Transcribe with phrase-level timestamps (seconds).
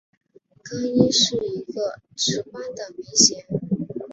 [0.63, 3.45] 更衣是一个职官的名衔。